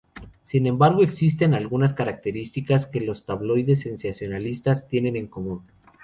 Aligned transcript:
Sin 0.41 0.65
embargo, 0.65 1.03
existen 1.03 1.53
algunas 1.53 1.93
características 1.93 2.87
que 2.87 3.01
los 3.01 3.23
tabloides 3.27 3.81
sensacionalistas 3.81 4.87
tienen 4.87 5.15
en 5.15 5.27
común. 5.27 5.61